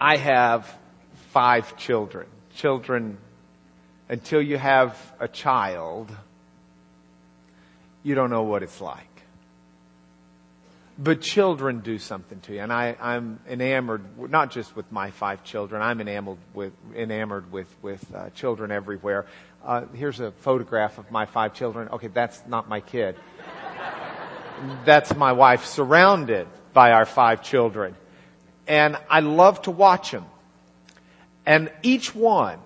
[0.00, 0.74] I have
[1.32, 2.26] five children.
[2.54, 3.18] Children,
[4.08, 6.10] until you have a child,
[8.02, 9.06] you don't know what it's like.
[10.98, 12.60] But children do something to you.
[12.60, 17.74] And I, I'm enamored, not just with my five children, I'm enamored with, enamored with,
[17.82, 19.26] with uh, children everywhere.
[19.64, 21.88] Uh, here's a photograph of my five children.
[21.90, 23.16] Okay, that's not my kid.
[24.84, 27.96] that's my wife surrounded by our five children.
[28.70, 30.24] And I love to watch them.
[31.44, 32.60] And each one,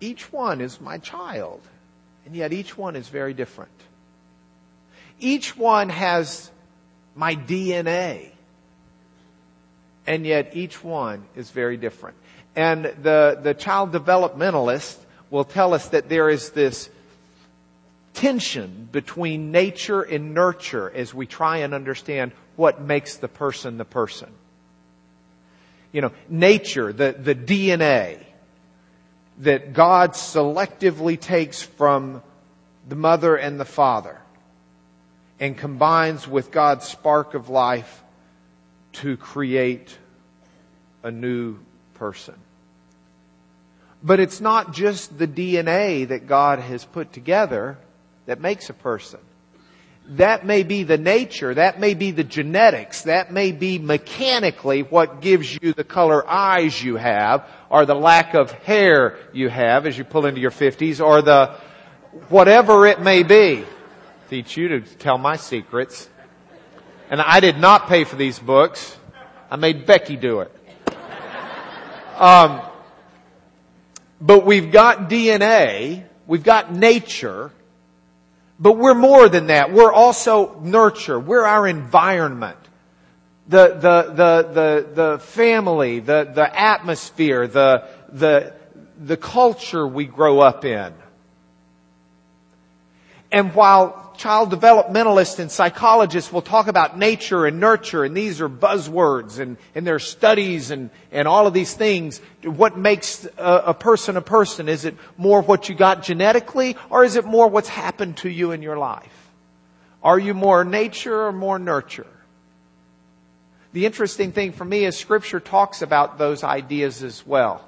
[0.00, 1.60] each one is my child.
[2.24, 3.70] And yet each one is very different.
[5.20, 6.50] Each one has
[7.14, 8.30] my DNA.
[10.06, 12.16] And yet each one is very different.
[12.56, 14.96] And the, the child developmentalist
[15.28, 16.88] will tell us that there is this
[18.14, 23.84] tension between nature and nurture as we try and understand what makes the person the
[23.84, 24.30] person.
[25.94, 28.18] You know, nature, the, the DNA
[29.38, 32.20] that God selectively takes from
[32.88, 34.20] the mother and the father
[35.38, 38.02] and combines with God's spark of life
[38.94, 39.96] to create
[41.04, 41.58] a new
[41.94, 42.34] person.
[44.02, 47.78] But it's not just the DNA that God has put together
[48.26, 49.20] that makes a person.
[50.06, 55.22] That may be the nature, that may be the genetics, that may be mechanically what
[55.22, 59.96] gives you the color eyes you have, or the lack of hair you have as
[59.96, 61.58] you pull into your 50s, or the
[62.28, 63.64] whatever it may be
[64.30, 66.08] teach you to tell my secrets.
[67.08, 68.96] And I did not pay for these books.
[69.50, 70.52] I made Becky do it.
[72.16, 72.60] Um,
[74.20, 77.52] but we've got DNA, we've got nature,
[78.58, 79.72] but we're more than that.
[79.72, 81.18] We're also nurture.
[81.18, 82.58] We're our environment.
[83.46, 88.54] The, the, the, the, the family, the, the atmosphere, the, the,
[88.98, 90.94] the culture we grow up in.
[93.34, 98.48] And while child developmentalists and psychologists will talk about nature and nurture, and these are
[98.48, 102.20] buzzwords, and, and their studies and, and all of these things.
[102.44, 104.68] What makes a, a person a person?
[104.68, 108.52] Is it more what you got genetically, or is it more what's happened to you
[108.52, 109.32] in your life?
[110.00, 112.06] Are you more nature or more nurture?
[113.72, 117.64] The interesting thing for me is Scripture talks about those ideas as well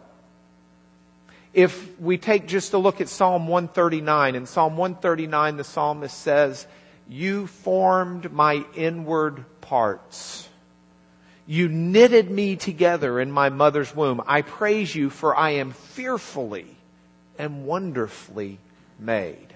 [1.56, 6.66] if we take just a look at Psalm 139, in Psalm 139, the psalmist says,
[7.08, 10.50] You formed my inward parts.
[11.46, 14.22] You knitted me together in my mother's womb.
[14.26, 16.66] I praise you for I am fearfully
[17.38, 18.58] and wonderfully
[18.98, 19.54] made.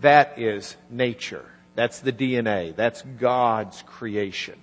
[0.00, 1.44] That is nature.
[1.74, 2.74] That's the DNA.
[2.74, 4.58] That's God's creation.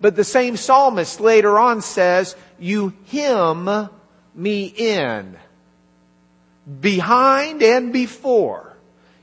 [0.00, 3.90] But the same psalmist later on says, you him
[4.34, 5.36] me in,
[6.80, 8.74] behind and before.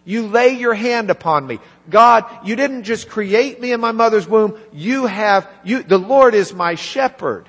[0.04, 1.60] You lay your hand upon me.
[1.90, 4.58] God, you didn't just create me in my mother's womb.
[4.74, 7.48] You have, you, the Lord is my shepherd.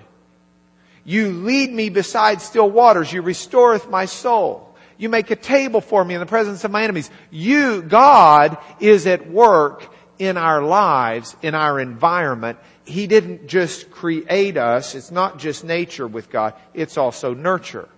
[1.05, 3.13] You lead me beside still waters.
[3.13, 4.77] You restoreth my soul.
[4.99, 7.11] You make a table for me in the presence of my enemies.
[7.31, 14.57] You, God, is at work in our lives, in our environment, he didn't just create
[14.57, 14.95] us.
[14.95, 16.55] It's not just nature with God.
[16.75, 17.89] It's also nurture.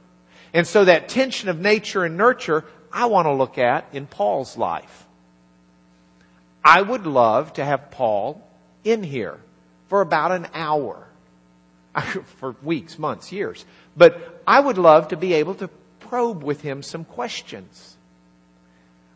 [0.53, 4.57] And so that tension of nature and nurture, I want to look at in Paul's
[4.57, 5.07] life.
[6.65, 8.47] I would love to have Paul
[8.85, 9.41] in here
[9.89, 11.07] for about an hour.
[12.39, 13.65] for weeks, months, years.
[13.97, 15.69] But I would love to be able to
[16.01, 17.97] probe with him some questions.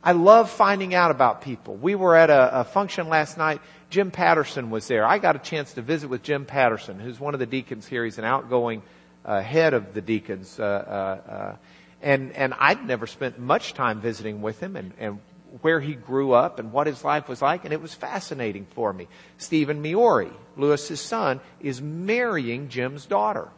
[0.02, 1.74] I love finding out about people.
[1.74, 5.06] We were at a, a function last night Jim Patterson was there.
[5.06, 8.04] I got a chance to visit with Jim Patterson, who's one of the deacons here.
[8.04, 8.82] He's an outgoing
[9.24, 10.58] uh, head of the deacons.
[10.60, 11.56] Uh, uh, uh,
[12.02, 15.18] and, and I'd never spent much time visiting with him and, and
[15.62, 18.92] where he grew up and what his life was like, and it was fascinating for
[18.92, 19.08] me.
[19.38, 23.48] Stephen Miori, Lewis's son, is marrying Jim's daughter.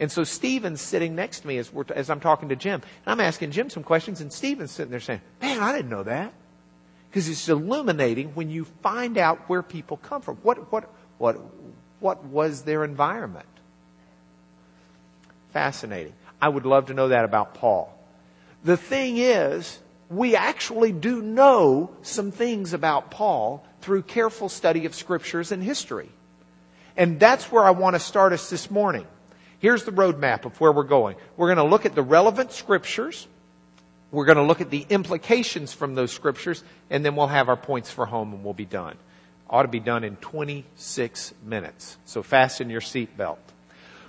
[0.00, 2.82] And so Stephen's sitting next to me as, as I'm talking to Jim.
[3.06, 6.02] And I'm asking Jim some questions, and Stephen's sitting there saying, Man, I didn't know
[6.02, 6.34] that
[7.12, 10.36] because it's illuminating when you find out where people come from.
[10.36, 10.88] What, what,
[11.18, 11.38] what,
[12.00, 13.44] what was their environment?
[15.52, 16.14] Fascinating.
[16.40, 17.94] I would love to know that about Paul.
[18.64, 19.78] The thing is,
[20.08, 26.08] we actually do know some things about Paul through careful study of scriptures and history.
[26.96, 29.06] And that's where I want to start us this morning.
[29.58, 31.16] Here's the roadmap of where we're going.
[31.36, 33.28] We're going to look at the relevant scriptures.
[34.12, 37.56] We're going to look at the implications from those scriptures, and then we'll have our
[37.56, 38.96] points for home and we'll be done.
[39.50, 41.96] ought to be done in 26 minutes.
[42.04, 43.38] So fasten your seatbelt.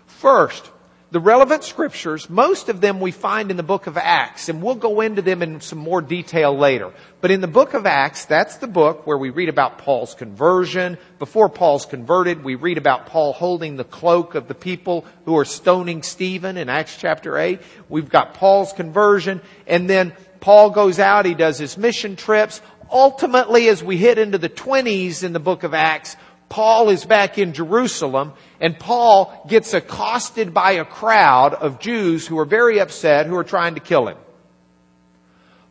[0.06, 0.70] First,
[1.14, 4.74] the relevant scriptures, most of them we find in the book of Acts, and we'll
[4.74, 6.92] go into them in some more detail later.
[7.22, 10.98] But in the book of Acts, that's the book where we read about Paul's conversion.
[11.20, 15.46] Before Paul's converted, we read about Paul holding the cloak of the people who are
[15.46, 17.62] stoning Stephen in Acts chapter 8.
[17.90, 22.60] We've got Paul's conversion, and then Paul goes out, he does his mission trips.
[22.92, 26.16] Ultimately, as we hit into the 20s in the book of Acts,
[26.54, 32.38] Paul is back in Jerusalem and Paul gets accosted by a crowd of Jews who
[32.38, 34.18] are very upset who are trying to kill him.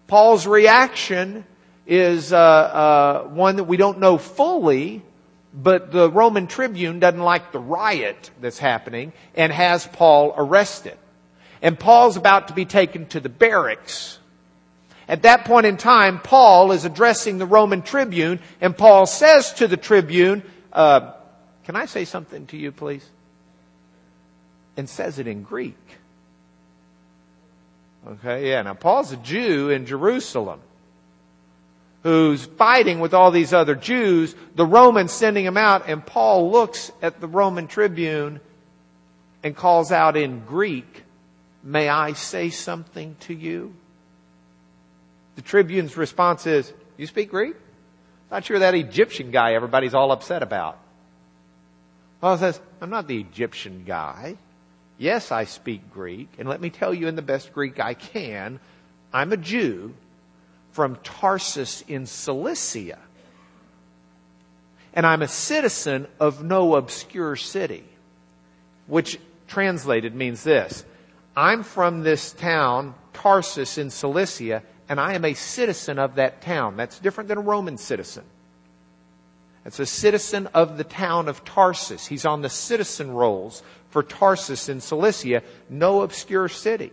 [0.09, 1.45] Paul's reaction
[1.87, 5.03] is uh, uh, one that we don't know fully,
[5.55, 10.99] but the Roman tribune doesn't like the riot that's happening and has Paul arrested.
[11.63, 14.19] And Paul's about to be taken to the barracks.
[15.09, 19.69] At that point in time, Paul is addressing the Roman tribune, and Paul says to
[19.69, 20.43] the tribune,
[20.73, 21.13] uh,
[21.65, 23.09] can I say something to you, please?
[24.77, 25.79] And says it in Greek.
[28.07, 28.63] Okay, yeah.
[28.63, 30.61] Now, Paul's a Jew in Jerusalem
[32.03, 34.35] who's fighting with all these other Jews.
[34.57, 38.41] The Romans sending him out, and Paul looks at the Roman tribune
[39.43, 41.05] and calls out in Greek,
[41.65, 43.73] May I say something to you?
[45.37, 47.55] The tribune's response is, You speak Greek?
[48.33, 50.79] Not sure that Egyptian guy everybody's all upset about.
[52.23, 54.37] Paul says, I'm not the Egyptian guy.
[54.97, 58.59] Yes, I speak Greek, and let me tell you in the best Greek I can,
[59.13, 59.95] I'm a Jew
[60.71, 62.99] from Tarsus in Cilicia.
[64.95, 67.85] And I'm a citizen of no obscure city,
[68.87, 70.87] which translated means this.
[71.37, 74.63] I'm from this town, Tarsus in Cilicia,
[74.93, 76.77] and I am a citizen of that town.
[76.77, 78.25] That's different than a Roman citizen.
[79.65, 82.07] It's a citizen of the town of Tarsus.
[82.07, 86.93] He's on the citizen rolls for Tarsus in Cilicia, no obscure city.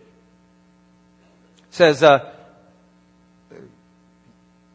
[1.72, 2.32] says, uh,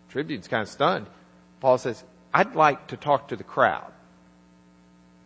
[0.10, 1.08] Tribune's kind of stunned.
[1.62, 3.92] Paul says, I'd like to talk to the crowd.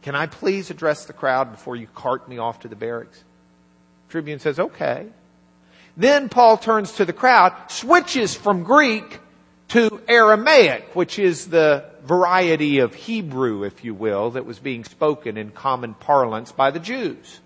[0.04, 3.22] Can I please address the crowd before you cart me off to the barracks?
[4.08, 5.08] Tribune says, okay.
[6.00, 9.20] Then Paul turns to the crowd, switches from Greek
[9.68, 15.36] to Aramaic, which is the variety of Hebrew, if you will, that was being spoken
[15.36, 17.42] in common parlance by the Jews.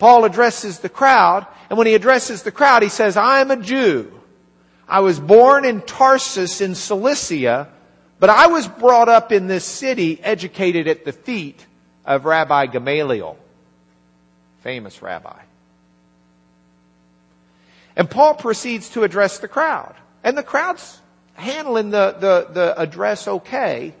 [0.00, 3.56] Paul addresses the crowd, and when he addresses the crowd, he says, I am a
[3.56, 4.12] Jew.
[4.88, 7.68] I was born in Tarsus in Cilicia,
[8.18, 11.64] but I was brought up in this city, educated at the feet
[12.04, 13.38] of Rabbi Gamaliel,
[14.62, 15.42] famous rabbi.
[17.98, 19.96] And Paul proceeds to address the crowd.
[20.22, 21.00] And the crowd's
[21.34, 23.92] handling the, the, the address okay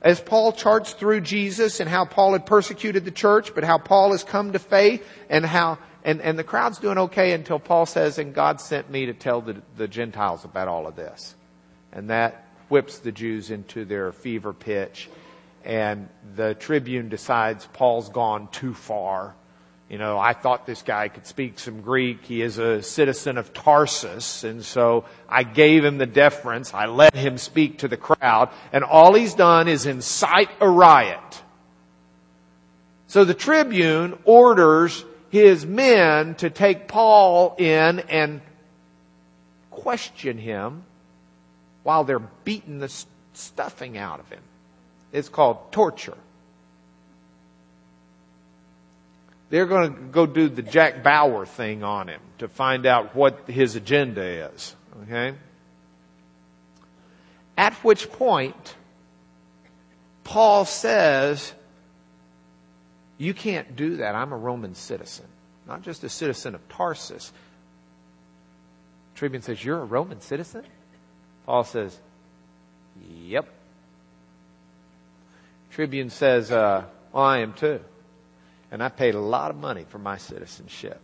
[0.00, 4.12] as Paul charts through Jesus and how Paul had persecuted the church, but how Paul
[4.12, 8.18] has come to faith and how, and, and the crowd's doing okay until Paul says,
[8.18, 11.34] and God sent me to tell the, the Gentiles about all of this.
[11.92, 15.10] And that whips the Jews into their fever pitch.
[15.62, 19.34] And the tribune decides Paul's gone too far
[19.88, 22.24] you know, I thought this guy could speak some Greek.
[22.24, 24.42] He is a citizen of Tarsus.
[24.42, 26.74] And so I gave him the deference.
[26.74, 28.50] I let him speak to the crowd.
[28.72, 31.42] And all he's done is incite a riot.
[33.06, 38.40] So the tribune orders his men to take Paul in and
[39.70, 40.82] question him
[41.84, 42.92] while they're beating the
[43.34, 44.42] stuffing out of him.
[45.12, 46.16] It's called torture.
[49.48, 53.48] They're going to go do the Jack Bauer thing on him to find out what
[53.48, 54.74] his agenda is.
[55.02, 55.36] Okay?
[57.56, 58.74] At which point,
[60.24, 61.52] Paul says,
[63.18, 64.14] You can't do that.
[64.14, 65.26] I'm a Roman citizen,
[65.66, 67.32] not just a citizen of Tarsus.
[69.14, 70.64] Tribune says, You're a Roman citizen?
[71.46, 71.96] Paul says,
[73.22, 73.48] Yep.
[75.70, 77.80] Tribune says, uh, Well, I am too
[78.70, 81.00] and I paid a lot of money for my citizenship.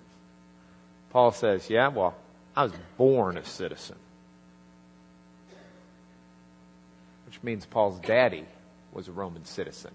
[1.11, 2.15] Paul says, Yeah, well,
[2.57, 3.97] I was born a citizen.
[7.27, 8.45] Which means Paul's daddy
[8.93, 9.93] was a Roman citizen.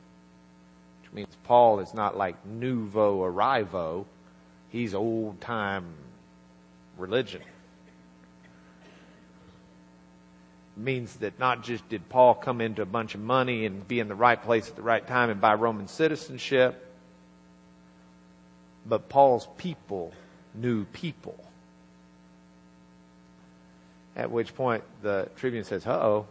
[1.02, 4.06] Which means Paul is not like nouveau arrivo,
[4.70, 5.86] he's old time
[6.98, 7.42] religion.
[10.78, 14.08] means that not just did Paul come into a bunch of money and be in
[14.08, 16.87] the right place at the right time and buy Roman citizenship,
[18.88, 20.14] but Paul's people
[20.54, 21.44] knew people.
[24.16, 26.28] At which point the tribune says, uh oh.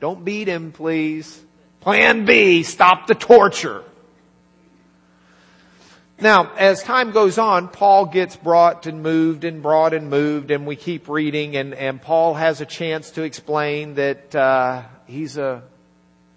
[0.00, 1.42] Don't beat him, please.
[1.80, 3.84] Plan B, stop the torture.
[6.20, 10.66] Now, as time goes on, Paul gets brought and moved and brought and moved, and
[10.66, 15.64] we keep reading, and, and Paul has a chance to explain that uh, he's a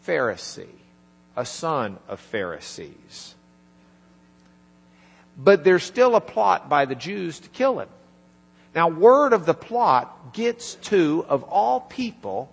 [0.08, 0.66] Pharisee,
[1.36, 3.35] a son of Pharisees.
[5.38, 7.90] But there's still a plot by the Jews to kill him.
[8.74, 12.52] Now, word of the plot gets to, of all people,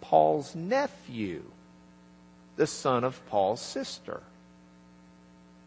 [0.00, 1.42] Paul's nephew,
[2.56, 4.22] the son of Paul's sister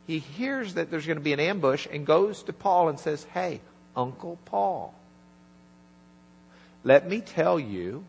[0.07, 3.25] he hears that there's going to be an ambush and goes to Paul and says,
[3.33, 3.59] Hey,
[3.95, 4.95] Uncle Paul,
[6.85, 8.05] let me tell you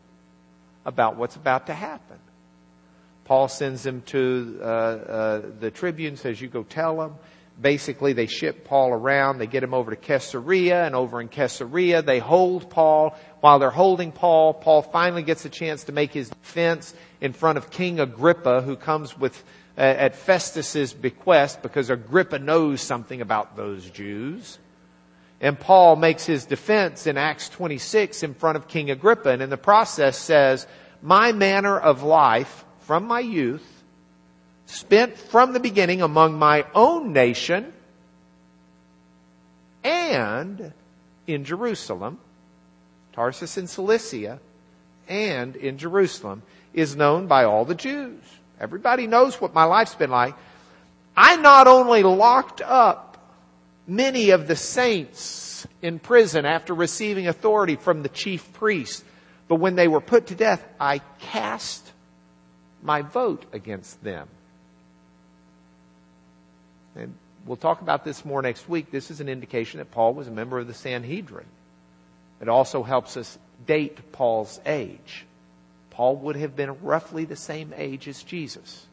[0.87, 2.19] about what's about to happen.
[3.29, 7.17] Paul sends him to uh, uh, the tribune, says, You go tell them.
[7.61, 9.37] Basically, they ship Paul around.
[9.37, 13.19] They get him over to Caesarea, and over in Caesarea, they hold Paul.
[13.41, 17.59] While they're holding Paul, Paul finally gets a chance to make his defense in front
[17.59, 19.45] of King Agrippa, who comes with
[19.77, 24.59] at Festus's bequest because Agrippa knows something about those Jews.
[25.41, 29.51] And Paul makes his defense in Acts 26 in front of King Agrippa and in
[29.51, 30.67] the process says,
[31.01, 33.85] my manner of life from my youth,
[34.65, 37.71] spent from the beginning among my own nation
[39.85, 40.73] and
[41.27, 42.19] in Jerusalem,
[43.13, 44.41] Tarsus in Cilicia,
[45.07, 46.41] and in Jerusalem,
[46.73, 48.23] is known by all the Jews.
[48.59, 50.35] Everybody knows what my life's been like.
[51.15, 53.19] I not only locked up
[53.87, 59.05] many of the saints in prison after receiving authority from the chief priest,
[59.47, 61.88] but when they were put to death, I cast
[62.83, 64.29] my vote against them.
[66.97, 67.15] And
[67.47, 68.91] we'll talk about this more next week.
[68.91, 71.47] This is an indication that Paul was a member of the Sanhedrin.
[72.41, 75.27] It also helps us date Paul's age.
[75.91, 78.87] Paul would have been roughly the same age as Jesus.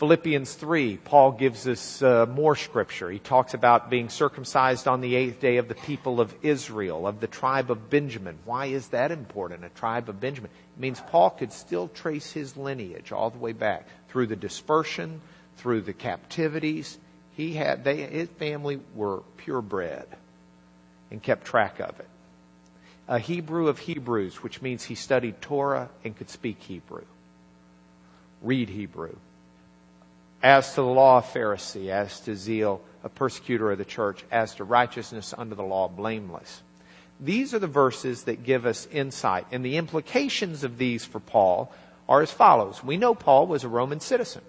[0.00, 3.10] Philippians 3, Paul gives us uh, more scripture.
[3.10, 7.20] He talks about being circumcised on the eighth day of the people of Israel, of
[7.20, 8.38] the tribe of Benjamin.
[8.46, 10.50] Why is that important, a tribe of Benjamin?
[10.74, 15.20] It means Paul could still trace his lineage all the way back through the dispersion,
[15.58, 16.96] through the captivities.
[17.36, 20.06] He had, they, his family were purebred
[21.10, 22.08] and kept track of it.
[23.06, 27.04] A Hebrew of Hebrews, which means he studied Torah and could speak Hebrew,
[28.40, 29.16] read Hebrew.
[30.42, 34.54] As to the law, a Pharisee, as to zeal, a persecutor of the church, as
[34.54, 36.62] to righteousness under the law, blameless.
[37.20, 39.46] These are the verses that give us insight.
[39.52, 41.72] And the implications of these for Paul
[42.08, 42.82] are as follows.
[42.82, 44.42] We know Paul was a Roman citizen.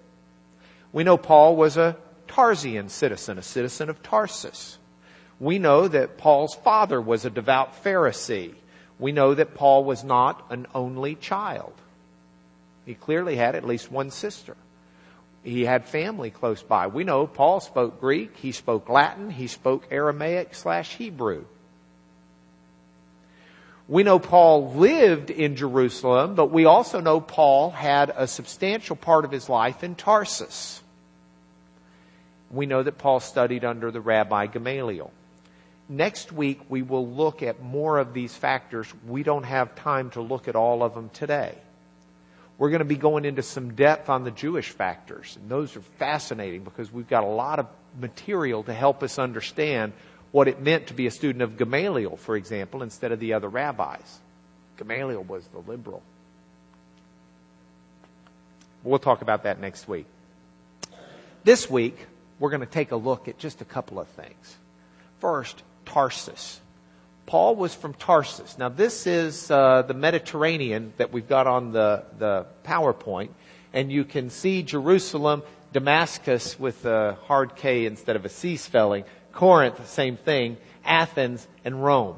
[0.92, 1.96] We know Paul was a
[2.26, 4.78] Tarsian citizen, a citizen of Tarsus.
[5.38, 8.54] We know that Paul's father was a devout Pharisee.
[8.98, 11.72] We know that Paul was not an only child.
[12.86, 14.56] He clearly had at least one sister.
[15.42, 16.86] He had family close by.
[16.86, 21.44] We know Paul spoke Greek, he spoke Latin, he spoke Aramaic slash Hebrew.
[23.88, 29.24] We know Paul lived in Jerusalem, but we also know Paul had a substantial part
[29.24, 30.80] of his life in Tarsus.
[32.50, 35.10] We know that Paul studied under the Rabbi Gamaliel.
[35.88, 38.86] Next week, we will look at more of these factors.
[39.06, 41.58] We don't have time to look at all of them today.
[42.62, 45.36] We're going to be going into some depth on the Jewish factors.
[45.36, 47.66] And those are fascinating because we've got a lot of
[47.98, 49.94] material to help us understand
[50.30, 53.48] what it meant to be a student of Gamaliel, for example, instead of the other
[53.48, 54.20] rabbis.
[54.76, 56.04] Gamaliel was the liberal.
[58.84, 60.06] We'll talk about that next week.
[61.42, 62.06] This week,
[62.38, 64.56] we're going to take a look at just a couple of things.
[65.18, 66.60] First, Tarsus.
[67.26, 68.58] Paul was from Tarsus.
[68.58, 73.30] Now, this is uh, the Mediterranean that we've got on the, the PowerPoint,
[73.72, 79.04] and you can see Jerusalem, Damascus with a hard K instead of a C spelling,
[79.32, 82.16] Corinth, same thing, Athens, and Rome.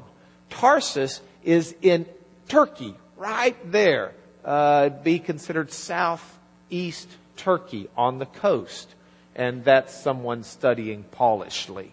[0.49, 2.05] Tarsus is in
[2.47, 4.13] Turkey, right there.
[4.43, 8.93] Uh, be considered southeast Turkey on the coast.
[9.35, 11.89] And that's someone studying Paulishly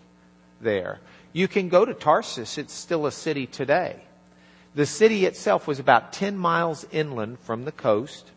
[0.61, 1.01] there.
[1.33, 2.59] You can go to Tarsus.
[2.59, 3.97] It's still a city today.
[4.75, 8.31] The city itself was about 10 miles inland from the coast,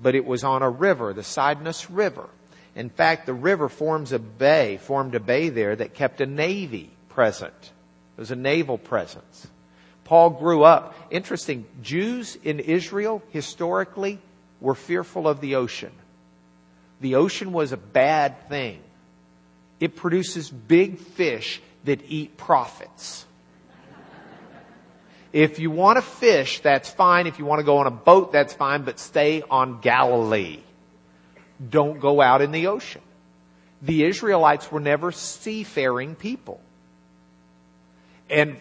[0.00, 2.28] but it was on a river, the Cydnus River.
[2.74, 6.90] In fact, the river forms a bay, formed a bay there that kept a navy
[7.08, 7.54] present.
[8.16, 9.46] It was a naval presence.
[10.04, 10.94] Paul grew up.
[11.10, 11.66] Interesting.
[11.82, 14.18] Jews in Israel historically
[14.60, 15.92] were fearful of the ocean.
[17.00, 18.80] The ocean was a bad thing.
[19.80, 23.26] It produces big fish that eat prophets.
[25.32, 27.26] If you want to fish, that's fine.
[27.26, 30.60] If you want to go on a boat, that's fine, but stay on Galilee.
[31.68, 33.02] Don't go out in the ocean.
[33.82, 36.60] The Israelites were never seafaring people.
[38.30, 38.56] And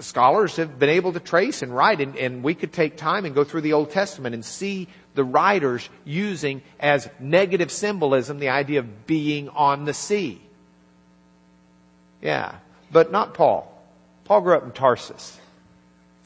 [0.00, 3.34] scholars have been able to trace and write, and, and, we could take time and
[3.34, 8.80] go through the Old Testament and see the writers using as negative symbolism the idea
[8.80, 10.40] of being on the sea.
[12.22, 12.54] Yeah,
[12.90, 13.68] but not Paul.
[14.24, 15.38] Paul grew up in Tarsus.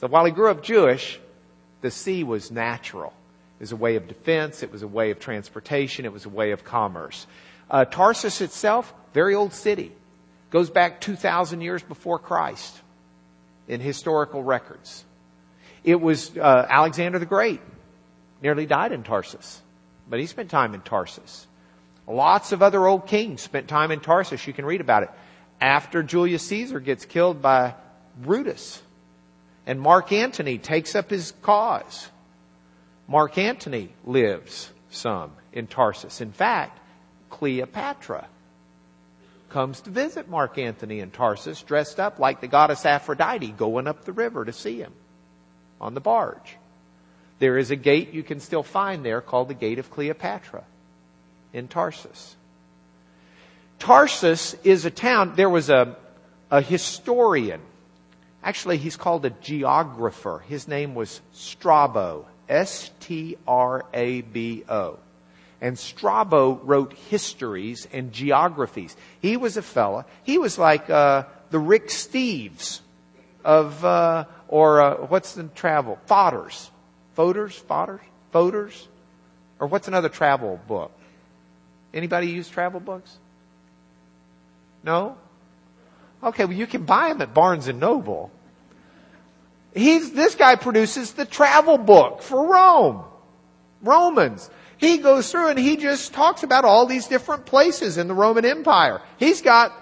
[0.00, 1.18] So while he grew up Jewish,
[1.80, 3.12] the sea was natural.
[3.58, 6.28] It was a way of defense, it was a way of transportation, it was a
[6.28, 7.26] way of commerce.
[7.70, 9.92] Uh, Tarsus itself, very old city,
[10.50, 12.80] goes back 2,000 years before Christ
[13.66, 15.04] in historical records.
[15.82, 17.60] It was uh, Alexander the Great
[18.42, 19.62] nearly died in Tarsus,
[20.08, 21.46] but he spent time in Tarsus.
[22.06, 24.46] Lots of other old kings spent time in Tarsus.
[24.46, 25.10] You can read about it.
[25.60, 27.75] After Julius Caesar gets killed by
[28.18, 28.82] Brutus,
[29.66, 32.08] and Mark Antony takes up his cause.
[33.08, 36.20] Mark Antony lives some in Tarsus.
[36.20, 36.78] In fact,
[37.30, 38.28] Cleopatra
[39.48, 44.04] comes to visit Mark Antony in Tarsus dressed up like the goddess Aphrodite going up
[44.04, 44.92] the river to see him
[45.80, 46.56] on the barge.
[47.38, 50.64] There is a gate you can still find there called the Gate of Cleopatra
[51.52, 52.36] in Tarsus.
[53.78, 55.97] Tarsus is a town, there was a,
[56.50, 57.61] a historian.
[58.42, 60.42] Actually, he's called a geographer.
[60.47, 62.26] His name was Strabo.
[62.49, 64.99] S T R A B O.
[65.61, 68.97] And Strabo wrote histories and geographies.
[69.21, 70.04] He was a fella.
[70.23, 72.80] He was like uh, the Rick Steves
[73.45, 75.99] of, uh, or uh, what's the travel?
[76.06, 76.71] Fodor's.
[77.14, 77.56] Fodor's?
[77.56, 78.02] Fodor's?
[78.33, 78.88] Fodor's?
[79.59, 80.92] Or what's another travel book?
[81.95, 83.16] Anybody use travel books?
[84.87, 85.19] No?
[86.23, 88.31] Okay, well you can buy them at Barnes and Noble.
[89.75, 93.05] He's, this guy produces the travel book for Rome.
[93.83, 94.49] Romans.
[94.78, 98.44] He goes through and he just talks about all these different places in the Roman
[98.44, 99.03] Empire.
[99.18, 99.72] He's got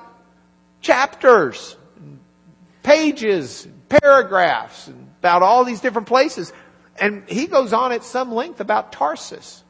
[0.80, 1.76] chapters,
[2.82, 6.52] pages, paragraphs about all these different places.
[6.98, 9.63] And he goes on at some length about Tarsus.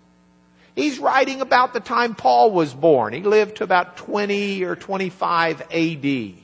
[0.75, 3.13] He's writing about the time Paul was born.
[3.13, 6.35] He lived to about 20 or 25 AD.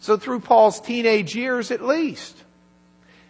[0.00, 2.36] So through Paul's teenage years at least.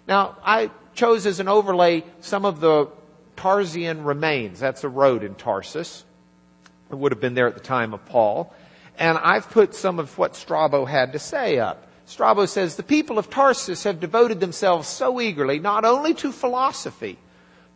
[0.06, 2.88] Now, I chose as an overlay some of the
[3.36, 4.60] Tarsian remains.
[4.60, 6.04] That's a road in Tarsus.
[6.90, 8.54] It would have been there at the time of Paul.
[8.98, 11.86] And I've put some of what Strabo had to say up.
[12.06, 17.18] Strabo says, the people of Tarsus have devoted themselves so eagerly not only to philosophy,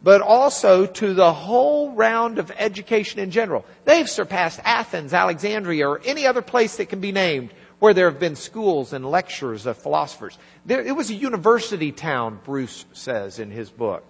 [0.02, 3.64] but also to the whole round of education in general.
[3.84, 8.20] They've surpassed Athens, Alexandria, or any other place that can be named where there have
[8.20, 10.38] been schools and lectures of philosophers.
[10.64, 14.04] There, it was a university town, Bruce says in his book.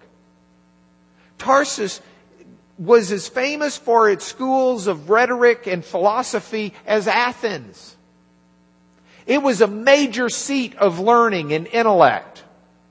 [1.37, 2.01] Tarsus
[2.77, 7.95] was as famous for its schools of rhetoric and philosophy as Athens.
[9.25, 12.43] It was a major seat of learning and intellect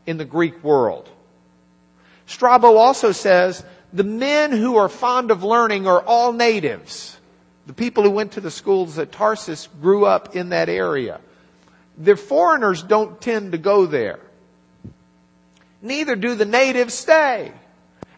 [0.07, 1.09] in the Greek world.
[2.33, 7.19] Strabo also says the men who are fond of learning are all natives.
[7.67, 11.21] The people who went to the schools at Tarsus grew up in that area.
[11.99, 14.19] The foreigners don't tend to go there.
[15.83, 17.53] Neither do the natives stay.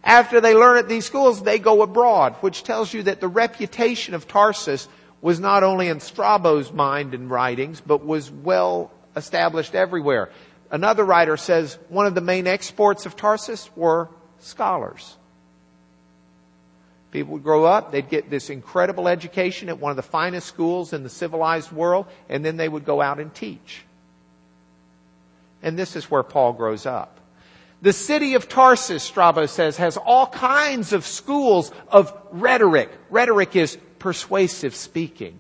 [0.04, 4.14] After they learn at these schools, they go abroad, which tells you that the reputation
[4.14, 4.86] of Tarsus
[5.20, 10.30] was not only in Strabo's mind and writings, but was well established everywhere.
[10.70, 14.08] Another writer says one of the main exports of Tarsus were
[14.40, 15.16] scholars.
[17.10, 20.92] People would grow up, they'd get this incredible education at one of the finest schools
[20.92, 23.84] in the civilized world, and then they would go out and teach.
[25.62, 27.20] And this is where Paul grows up.
[27.82, 32.90] The city of Tarsus, Strabo says, has all kinds of schools of rhetoric.
[33.10, 35.38] Rhetoric is persuasive speaking.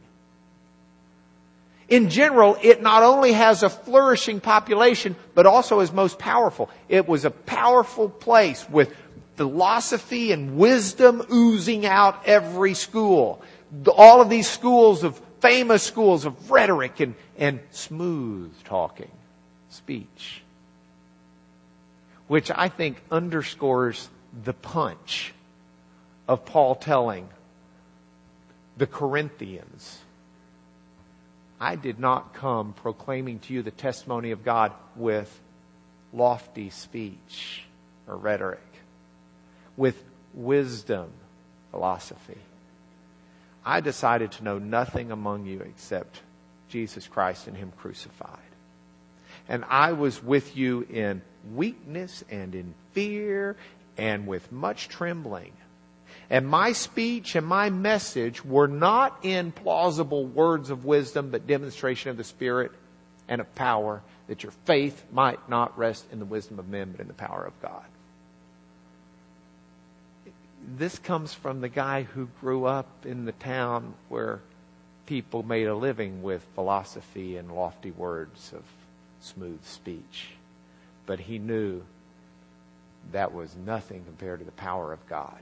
[1.88, 6.70] In general, it not only has a flourishing population, but also is most powerful.
[6.88, 8.94] It was a powerful place with
[9.36, 13.42] philosophy and wisdom oozing out every school.
[13.96, 19.10] All of these schools of, famous schools of rhetoric and, and smooth talking,
[19.68, 20.44] speech
[22.28, 24.08] which I think underscores
[24.44, 25.32] the punch
[26.26, 27.28] of Paul telling
[28.76, 30.00] the Corinthians,
[31.64, 35.40] I did not come proclaiming to you the testimony of God with
[36.12, 37.64] lofty speech
[38.06, 38.60] or rhetoric,
[39.74, 39.96] with
[40.34, 41.10] wisdom,
[41.70, 42.36] philosophy.
[43.64, 46.20] I decided to know nothing among you except
[46.68, 48.28] Jesus Christ and Him crucified.
[49.48, 51.22] And I was with you in
[51.54, 53.56] weakness and in fear
[53.96, 55.52] and with much trembling.
[56.30, 62.10] And my speech and my message were not in plausible words of wisdom, but demonstration
[62.10, 62.72] of the Spirit
[63.28, 67.00] and of power, that your faith might not rest in the wisdom of men, but
[67.00, 67.84] in the power of God.
[70.76, 74.40] This comes from the guy who grew up in the town where
[75.06, 78.62] people made a living with philosophy and lofty words of
[79.20, 80.30] smooth speech.
[81.04, 81.82] But he knew
[83.12, 85.38] that was nothing compared to the power of God.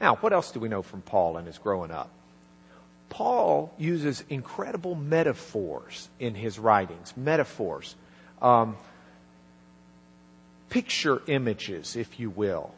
[0.00, 2.10] Now, what else do we know from Paul and his growing up?
[3.10, 7.12] Paul uses incredible metaphors in his writings.
[7.16, 7.96] Metaphors.
[8.40, 8.76] Um,
[10.70, 12.72] picture images, if you will,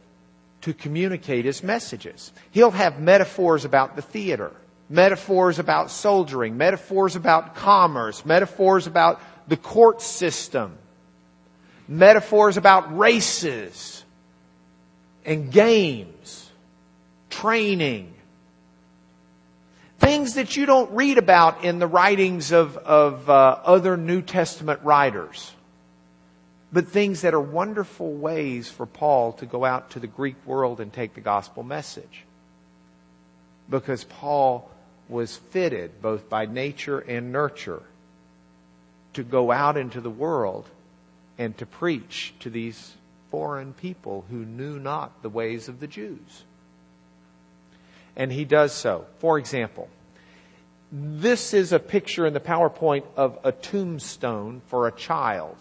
[0.63, 2.33] to communicate his messages.
[2.51, 4.53] He'll have metaphors about the theater,
[4.89, 10.77] metaphors about soldiering, metaphors about commerce, metaphors about the court system,
[11.87, 14.05] metaphors about races
[15.25, 16.51] and games,
[17.43, 18.15] training.
[19.99, 24.79] Things that you don't read about in the writings of, of uh, other New Testament
[24.85, 25.53] writers.
[26.73, 30.81] But things that are wonderful ways for Paul to go out to the Greek world
[30.81, 32.25] and take the gospel message.
[33.69, 34.71] Because Paul
[35.09, 37.83] was fitted both by nature and nurture
[39.15, 40.69] to go out into the world
[41.39, 42.95] and to preach to these
[43.33, 46.45] foreign people who knew not the ways of the Jews.
[48.17, 49.07] And he does so.
[49.19, 49.89] For example,
[50.91, 55.57] this is a picture in the PowerPoint of a tombstone for a child.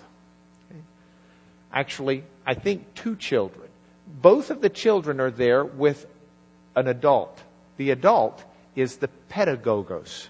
[1.72, 3.70] Actually, I think two children.
[4.06, 6.06] Both of the children are there with
[6.76, 7.42] an adult.
[7.78, 8.44] The adult
[8.76, 10.28] is the pedagogos,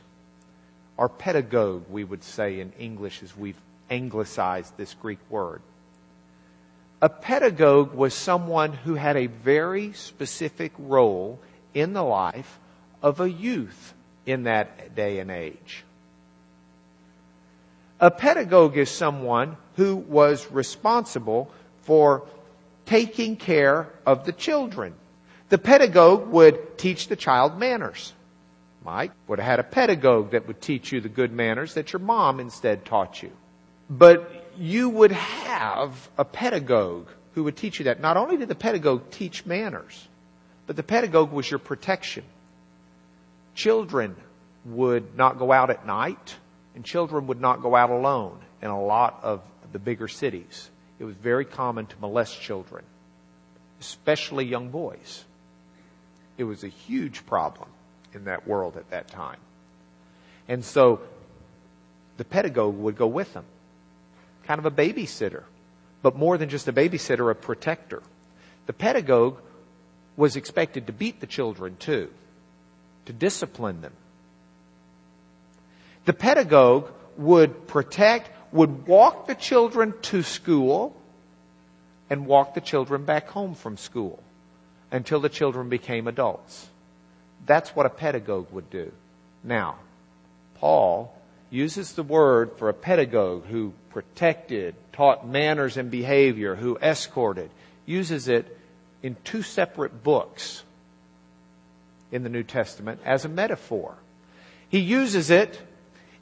[0.98, 5.62] or pedagogue, we would say in English as we've anglicized this Greek word.
[7.02, 11.40] A pedagogue was someone who had a very specific role
[11.74, 12.60] in the life
[13.02, 13.94] of a youth
[14.26, 15.84] in that day and age.
[18.00, 21.52] A pedagogue is someone who was responsible
[21.84, 22.24] for
[22.86, 24.94] taking care of the children.
[25.50, 28.14] The pedagogue would teach the child manners.
[28.84, 32.00] Mike would have had a pedagogue that would teach you the good manners that your
[32.00, 33.32] mom instead taught you.
[33.90, 38.00] But you would have a pedagogue who would teach you that.
[38.00, 40.08] Not only did the pedagogue teach manners,
[40.68, 42.24] but the pedagogue was your protection.
[43.56, 44.16] Children
[44.66, 46.36] would not go out at night,
[46.76, 50.70] and children would not go out alone in a lot of the bigger cities.
[51.00, 52.84] It was very common to molest children,
[53.80, 55.26] especially young boys.
[56.38, 57.70] It was a huge problem
[58.14, 59.40] in that world at that time.
[60.48, 61.02] And so
[62.18, 63.46] the pedagogue would go with them,
[64.46, 65.44] kind of a babysitter,
[66.02, 68.02] but more than just a babysitter, a protector.
[68.68, 69.40] The pedagogue
[70.22, 72.08] was expected to beat the children too,
[73.06, 73.94] to discipline them.
[76.06, 80.96] The pedagogue would protect, would walk the children to school
[82.08, 84.22] and walk the children back home from school
[84.92, 86.70] until the children became adults.
[87.48, 88.92] That's what a pedagogue would do.
[89.44, 89.78] Now,
[90.60, 91.12] Paul
[91.50, 97.50] uses the word for a pedagogue who protected, taught manners and behavior, who escorted,
[97.88, 98.56] uses it
[99.04, 100.64] in two separate books
[102.12, 103.96] in the New Testament as a metaphor.
[104.70, 105.60] He uses it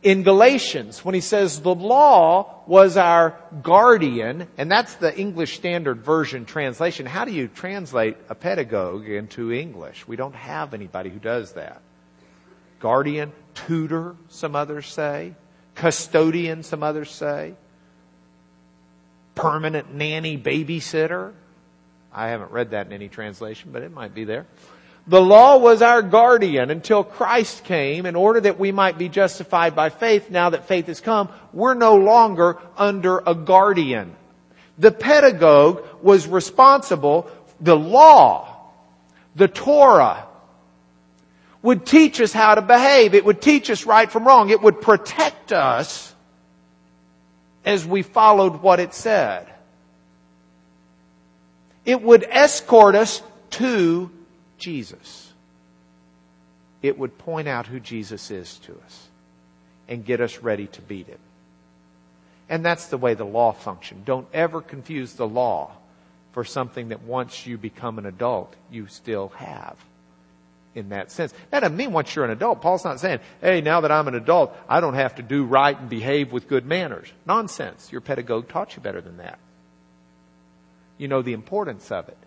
[0.01, 6.03] in Galatians when he says the law was our guardian, and that's the English Standard
[6.03, 7.05] Version translation.
[7.05, 10.07] How do you translate a pedagogue into English?
[10.07, 11.81] We don't have anybody who does that.
[12.79, 15.33] Guardian, tutor, some others say.
[15.75, 17.55] Custodian, some others say.
[19.35, 21.33] Permanent nanny babysitter.
[22.13, 24.45] I haven't read that in any translation, but it might be there.
[25.07, 29.75] The law was our guardian until Christ came in order that we might be justified
[29.75, 30.29] by faith.
[30.29, 34.15] Now that faith has come, we're no longer under a guardian.
[34.77, 38.55] The pedagogue was responsible, the law,
[39.35, 40.25] the Torah,
[41.61, 43.13] would teach us how to behave.
[43.13, 44.49] It would teach us right from wrong.
[44.49, 46.13] It would protect us
[47.65, 49.48] as we followed what it said.
[51.89, 54.11] It would escort us to
[54.59, 55.33] Jesus.
[56.83, 59.07] It would point out who Jesus is to us
[59.87, 61.17] and get us ready to beat him.
[62.47, 64.05] And that's the way the law functioned.
[64.05, 65.71] Don't ever confuse the law
[66.31, 69.75] for something that once you become an adult, you still have.
[70.75, 71.33] in that sense.
[71.49, 74.15] That doesn't mean once you're an adult, Paul's not saying, hey, now that I'm an
[74.15, 77.11] adult, I don't have to do right and behave with good manners.
[77.25, 77.91] Nonsense.
[77.91, 79.39] Your pedagogue taught you better than that.
[80.99, 82.17] You know the importance of it.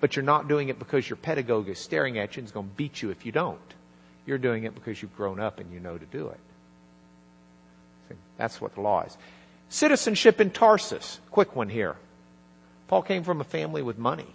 [0.00, 2.68] But you're not doing it because your pedagogue is staring at you and is going
[2.68, 3.60] to beat you if you don't.
[4.26, 6.40] You're doing it because you've grown up and you know to do it.
[8.08, 9.16] See, that's what the law is.
[9.68, 11.20] Citizenship in Tarsus.
[11.30, 11.94] Quick one here.
[12.88, 14.26] Paul came from a family with money.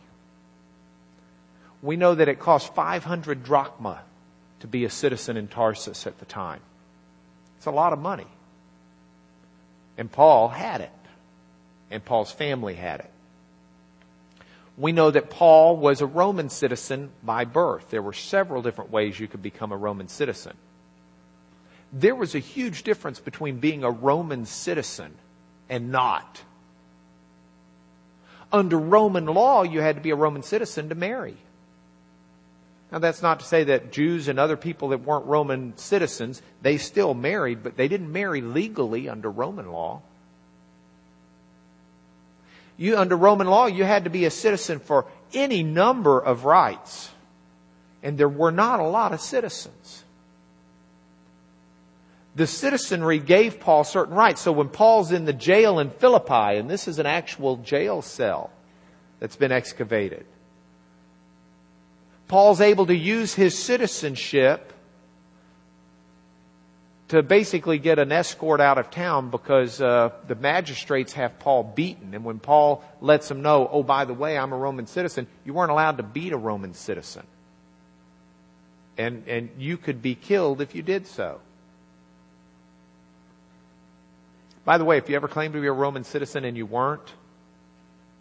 [1.82, 4.02] We know that it cost 500 drachma
[4.62, 6.62] to be a citizen in Tarsus at the time.
[7.58, 8.28] It's a lot of money.
[9.98, 10.92] And Paul had it.
[11.92, 13.12] And Paul's family had it.
[14.78, 17.90] We know that Paul was a Roman citizen by birth.
[17.90, 20.56] There were several different ways you could become a Roman citizen.
[21.92, 25.16] There was a huge difference between being a Roman citizen
[25.68, 26.44] and not.
[28.52, 31.38] Under Roman law, you had to be a Roman citizen to marry.
[32.92, 36.78] Now that's not to say that Jews and other people that weren't Roman citizens, they
[36.78, 40.02] still married, but they didn't marry legally under Roman law.
[42.78, 47.10] You, under Roman law, you had to be a citizen for any number of rights.
[48.04, 50.04] And there were not a lot of citizens.
[52.36, 54.42] The citizenry gave Paul certain rights.
[54.42, 58.52] So when Paul's in the jail in Philippi, and this is an actual jail cell
[59.20, 60.24] that's been excavated,
[62.28, 64.72] Paul's able to use his citizenship
[67.10, 72.14] to basically get an escort out of town because uh, the magistrates have Paul beaten.
[72.14, 75.54] And when Paul lets them know, oh, by the way, I'm a Roman citizen, you
[75.54, 77.26] weren't allowed to beat a Roman citizen.
[78.98, 81.40] And, and you could be killed if you did so.
[84.66, 87.14] By the way, if you ever claim to be a Roman citizen and you weren't,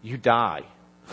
[0.02, 0.62] you die.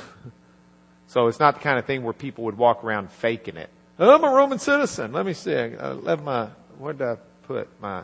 [1.14, 3.70] So it's not the kind of thing where people would walk around faking it.
[4.00, 5.12] I'm a Roman citizen.
[5.12, 5.54] Let me see.
[5.54, 6.48] I left my,
[6.80, 8.04] where did I put my,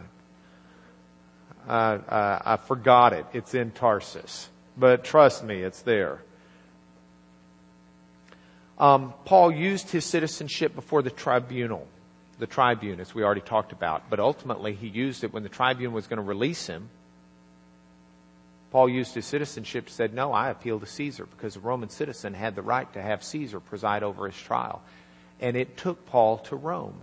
[1.67, 3.25] uh, uh, I forgot it.
[3.33, 4.49] It's in Tarsus.
[4.77, 6.21] But trust me, it's there.
[8.77, 11.85] Um, Paul used his citizenship before the tribunal,
[12.37, 14.09] the tribune, as we already talked about.
[14.09, 16.89] But ultimately, he used it when the tribune was going to release him
[18.71, 22.55] Paul used his citizenship, said, No, I appeal to Caesar because a Roman citizen had
[22.55, 24.81] the right to have Caesar preside over his trial.
[25.39, 27.01] And it took Paul to Rome,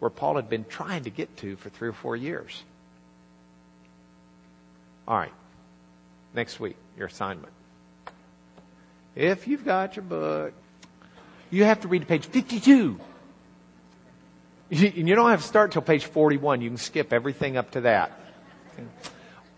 [0.00, 2.62] where Paul had been trying to get to for three or four years.
[5.06, 5.32] All right.
[6.34, 7.52] Next week, your assignment.
[9.14, 10.52] If you've got your book,
[11.50, 13.00] you have to read to page 52.
[14.70, 16.60] You, you don't have to start till page 41.
[16.60, 18.12] You can skip everything up to that.
[18.74, 18.86] Okay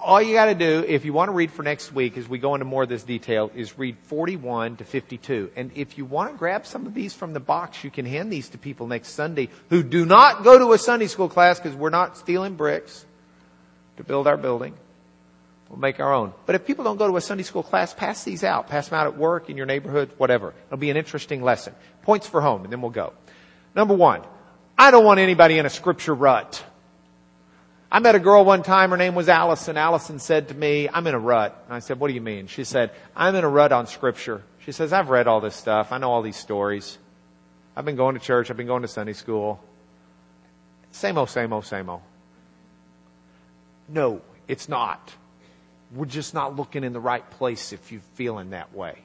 [0.03, 2.39] all you got to do, if you want to read for next week, as we
[2.39, 5.53] go into more of this detail, is read 41 to 52.
[5.57, 8.33] And if you want to grab some of these from the box, you can hand
[8.33, 11.77] these to people next Sunday who do not go to a Sunday school class because
[11.77, 13.05] we're not stealing bricks
[13.97, 14.75] to build our building.
[15.69, 16.35] We'll make our own.
[16.45, 18.69] But if people don't go to a Sunday school class, pass these out.
[18.69, 20.53] Pass them out at work, in your neighborhood, whatever.
[20.67, 21.75] It'll be an interesting lesson.
[22.03, 23.15] Points for home, and then we'll go.
[23.75, 24.23] Number one,
[24.77, 26.63] I don't want anybody in a scripture rut.
[27.93, 29.77] I met a girl one time, her name was Allison.
[29.77, 31.63] Allison said to me, I'm in a rut.
[31.67, 32.47] And I said, what do you mean?
[32.47, 34.43] She said, I'm in a rut on scripture.
[34.65, 35.93] She says, I've read all this stuff.
[35.93, 36.97] I know all these stories.
[37.77, 38.51] I've been going to church.
[38.51, 39.63] I've been going to Sunday school.
[40.91, 42.01] Same old, same old, same old.
[43.91, 45.13] No, it's not.
[45.95, 48.97] We're just not looking in the right place if you're feeling that way.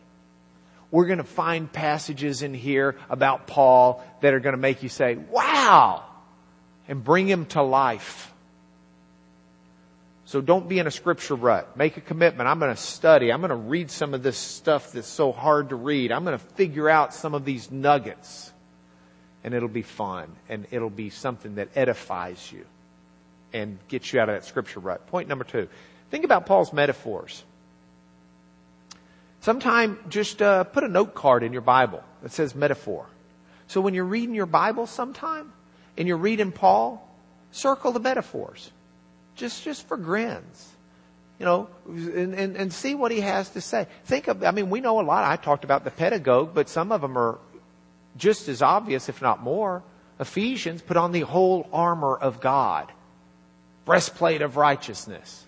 [0.91, 4.87] We're going to find passages in here about Paul that are going to make you
[4.87, 6.05] say, wow,
[6.87, 8.31] and bring him to life.
[10.27, 11.77] So don't be in a scripture rut.
[11.77, 12.49] Make a commitment.
[12.49, 13.31] I'm going to study.
[13.31, 16.11] I'm going to read some of this stuff that's so hard to read.
[16.11, 18.51] I'm going to figure out some of these nuggets.
[19.45, 20.35] And it'll be fun.
[20.49, 22.65] And it'll be something that edifies you
[23.53, 25.07] and gets you out of that scripture rut.
[25.07, 25.69] Point number two.
[26.11, 27.45] Think about Paul's metaphors.
[29.39, 33.05] Sometime just uh, put a note card in your Bible that says metaphor.
[33.67, 35.53] So when you're reading your Bible sometime
[35.97, 37.09] and you're reading Paul,
[37.51, 38.71] circle the metaphors
[39.37, 40.73] just, just for grins.
[41.39, 43.87] You know, and, and, and see what he has to say.
[44.05, 45.23] Think of, I mean, we know a lot.
[45.23, 47.37] I talked about the pedagogue, but some of them are
[48.17, 49.83] just as obvious, if not more.
[50.19, 52.91] Ephesians, put on the whole armor of God.
[53.85, 55.45] Breastplate of righteousness.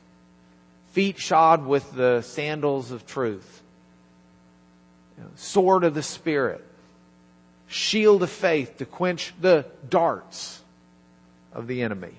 [0.92, 3.64] Feet shod with the sandals of truth.
[5.18, 6.64] You know, sword of the Spirit.
[7.66, 10.62] Shield of faith to quench the darts
[11.52, 12.14] of the enemy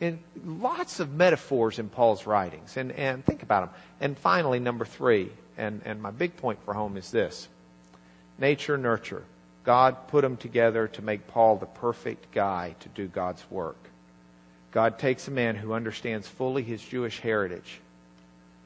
[0.00, 2.76] in lots of metaphors in Paul's writings.
[2.76, 3.80] And, and think about them.
[4.00, 7.48] And finally, number three, and, and my big point for home is this
[8.38, 9.24] nature, nurture.
[9.64, 13.78] God put them together to make Paul the perfect guy to do God's work.
[14.70, 17.80] God takes a man who understands fully his Jewish heritage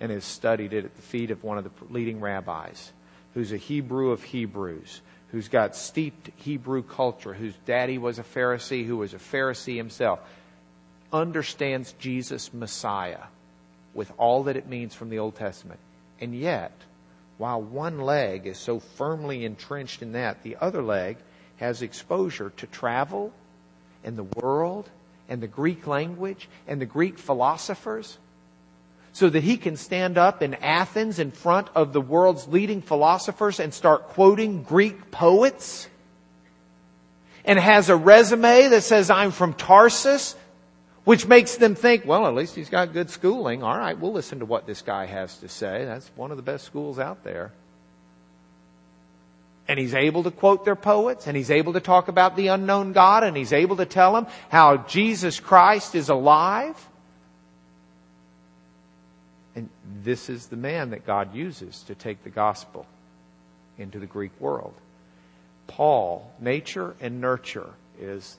[0.00, 2.92] and has studied it at the feet of one of the leading rabbis,
[3.34, 8.84] who's a Hebrew of Hebrews, who's got steeped Hebrew culture, whose daddy was a Pharisee,
[8.84, 10.20] who was a Pharisee himself,
[11.12, 13.24] understands Jesus Messiah
[13.94, 15.80] with all that it means from the Old Testament.
[16.20, 16.72] And yet,
[17.38, 21.16] while one leg is so firmly entrenched in that, the other leg
[21.56, 23.32] has exposure to travel
[24.04, 24.88] and the world
[25.28, 28.18] and the Greek language and the Greek philosophers
[29.12, 33.58] so that he can stand up in Athens in front of the world's leading philosophers
[33.58, 35.88] and start quoting Greek poets
[37.44, 40.36] and has a resume that says, I'm from Tarsus,
[41.04, 43.62] which makes them think, well, at least he's got good schooling.
[43.62, 45.84] All right, we'll listen to what this guy has to say.
[45.84, 47.52] That's one of the best schools out there.
[49.66, 52.92] And he's able to quote their poets, and he's able to talk about the unknown
[52.92, 56.76] God, and he's able to tell them how Jesus Christ is alive.
[59.54, 59.68] And
[60.02, 62.84] this is the man that God uses to take the gospel
[63.78, 64.74] into the Greek world.
[65.66, 68.38] Paul, nature and nurture is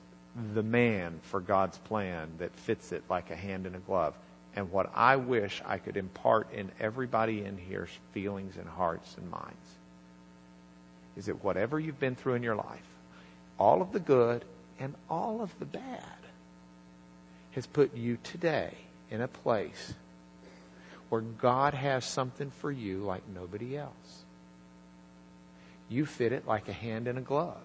[0.54, 4.16] the man for God's plan that fits it like a hand in a glove.
[4.56, 9.30] And what I wish I could impart in everybody in here's feelings and hearts and
[9.30, 9.56] minds
[11.18, 12.88] is that whatever you've been through in your life,
[13.60, 14.46] all of the good
[14.80, 16.04] and all of the bad,
[17.52, 18.74] has put you today
[19.10, 19.94] in a place
[21.10, 24.24] where God has something for you like nobody else.
[25.90, 27.58] You fit it like a hand in a glove.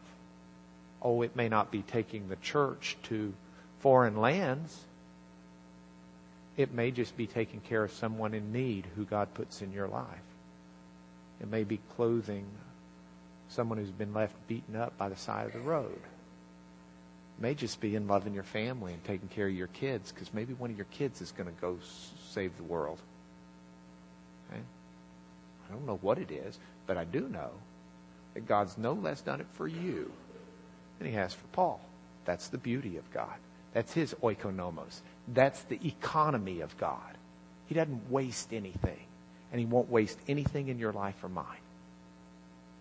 [1.02, 3.32] Oh, it may not be taking the church to
[3.80, 4.84] foreign lands.
[6.56, 9.88] It may just be taking care of someone in need who God puts in your
[9.88, 10.06] life.
[11.40, 12.46] It may be clothing
[13.48, 16.00] someone who's been left beaten up by the side of the road.
[17.38, 20.32] It may just be in loving your family and taking care of your kids because
[20.32, 21.78] maybe one of your kids is going to go
[22.30, 22.98] save the world.
[24.50, 24.62] Okay?
[25.68, 27.50] I don't know what it is, but I do know
[28.34, 30.10] that God's no less done it for you
[30.98, 31.80] than he has for Paul.
[32.24, 33.34] That's the beauty of God.
[33.72, 35.00] That's his oikonomos.
[35.28, 37.16] That's the economy of God.
[37.66, 39.00] He doesn't waste anything,
[39.50, 41.44] and he won't waste anything in your life or mine.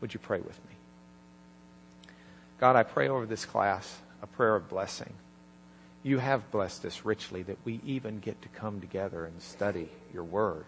[0.02, 2.12] Would you pray with me?
[2.60, 5.14] God, I pray over this class a prayer of blessing.
[6.04, 10.24] You have blessed us richly that we even get to come together and study your
[10.24, 10.66] word.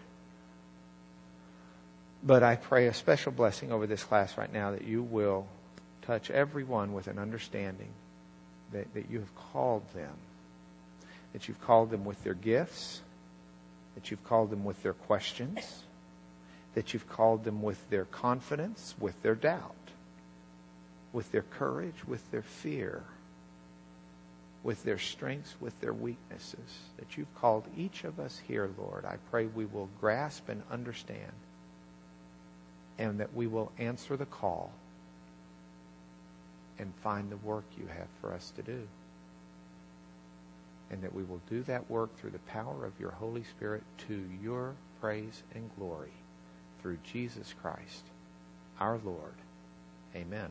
[2.22, 5.46] But I pray a special blessing over this class right now that you will
[6.08, 7.90] touch everyone with an understanding
[8.72, 10.14] that, that you have called them,
[11.34, 13.02] that you've called them with their gifts,
[13.94, 15.82] that you've called them with their questions,
[16.74, 19.74] that you've called them with their confidence, with their doubt,
[21.12, 23.02] with their courage, with their fear,
[24.62, 29.04] with their strengths, with their weaknesses, that you've called each of us here, Lord.
[29.04, 31.32] I pray we will grasp and understand
[32.96, 34.72] and that we will answer the call
[36.78, 38.86] and find the work you have for us to do.
[40.90, 44.24] And that we will do that work through the power of your Holy Spirit to
[44.42, 46.12] your praise and glory
[46.80, 48.04] through Jesus Christ,
[48.80, 49.34] our Lord.
[50.14, 50.50] Amen.